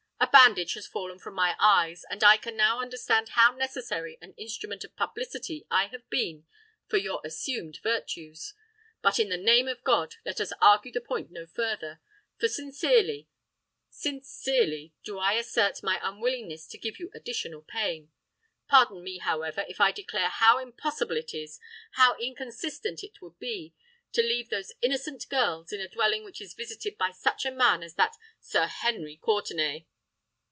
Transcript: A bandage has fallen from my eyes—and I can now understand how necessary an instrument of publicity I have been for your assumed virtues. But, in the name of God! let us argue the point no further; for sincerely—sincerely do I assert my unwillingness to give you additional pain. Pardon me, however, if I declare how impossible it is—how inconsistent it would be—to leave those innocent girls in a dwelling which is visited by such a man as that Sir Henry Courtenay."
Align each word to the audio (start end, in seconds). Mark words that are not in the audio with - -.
A 0.23 0.27
bandage 0.31 0.75
has 0.75 0.85
fallen 0.87 1.17
from 1.19 1.33
my 1.33 1.55
eyes—and 1.59 2.23
I 2.23 2.37
can 2.37 2.55
now 2.55 2.79
understand 2.79 3.29
how 3.29 3.53
necessary 3.55 4.17
an 4.21 4.33
instrument 4.37 4.83
of 4.83 4.95
publicity 4.95 5.65
I 5.69 5.87
have 5.87 6.07
been 6.09 6.45
for 6.87 6.97
your 6.97 7.21
assumed 7.25 7.79
virtues. 7.83 8.53
But, 9.01 9.17
in 9.19 9.29
the 9.29 9.37
name 9.37 9.67
of 9.67 9.83
God! 9.83 10.15
let 10.23 10.39
us 10.39 10.53
argue 10.61 10.91
the 10.91 11.01
point 11.01 11.31
no 11.31 11.45
further; 11.47 12.01
for 12.39 12.47
sincerely—sincerely 12.47 14.93
do 15.03 15.17
I 15.19 15.33
assert 15.33 15.81
my 15.83 15.99
unwillingness 16.01 16.65
to 16.67 16.77
give 16.77 16.99
you 16.99 17.09
additional 17.13 17.63
pain. 17.63 18.11
Pardon 18.69 19.03
me, 19.03 19.17
however, 19.17 19.65
if 19.67 19.81
I 19.81 19.91
declare 19.91 20.29
how 20.29 20.59
impossible 20.59 21.17
it 21.17 21.33
is—how 21.33 22.15
inconsistent 22.17 23.03
it 23.03 23.19
would 23.21 23.37
be—to 23.39 24.21
leave 24.21 24.49
those 24.49 24.73
innocent 24.81 25.27
girls 25.29 25.71
in 25.73 25.81
a 25.81 25.89
dwelling 25.89 26.23
which 26.23 26.39
is 26.41 26.53
visited 26.53 26.97
by 26.97 27.11
such 27.11 27.43
a 27.43 27.51
man 27.51 27.83
as 27.83 27.95
that 27.95 28.15
Sir 28.39 28.67
Henry 28.67 29.17
Courtenay." 29.17 29.87